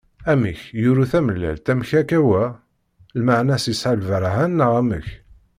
Amek! 0.31 0.59
yuru 0.81 1.03
tamellalt, 1.11 1.65
amek 1.71 1.91
akka 1.99 2.19
wa? 2.29 2.43
Lmeɛna-s 3.19 3.65
yesɛa 3.69 3.95
lberhan 3.99 4.51
neɣ 4.57 4.71
amek? 4.81 5.07